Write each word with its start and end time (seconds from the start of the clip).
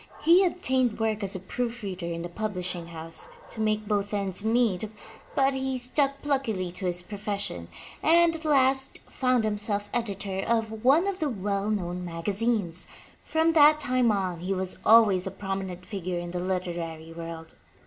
He 0.23 0.43
obtained 0.43 0.99
work 0.99 1.21
as 1.21 1.35
a 1.35 1.39
proof 1.39 1.83
reader 1.83 2.07
in 2.07 2.25
a 2.25 2.27
pub 2.27 2.55
lishing 2.55 2.87
house, 2.87 3.29
to 3.51 3.61
make 3.61 3.87
both 3.87 4.15
ends 4.15 4.43
meet, 4.43 4.89
but 5.35 5.53
he 5.53 5.77
stuck 5.77 6.23
pluckily 6.23 6.71
to 6.71 6.87
his 6.87 7.03
profession 7.03 7.67
and 8.01 8.33
at 8.35 8.43
last 8.43 8.99
found 9.07 9.43
himself 9.43 9.91
editor 9.93 10.39
of 10.47 10.83
one 10.83 11.05
of 11.05 11.19
the 11.19 11.29
well 11.29 11.69
known 11.69 12.03
magazines. 12.03 12.87
From 13.23 13.53
that 13.53 13.79
time 13.79 14.11
on 14.11 14.39
he 14.39 14.55
was 14.55 14.79
always 14.83 15.27
a 15.27 15.29
prominent 15.29 15.85
figure 15.85 16.17
in 16.17 16.31
the 16.31 16.39
literary 16.39 17.13
world. 17.13 17.53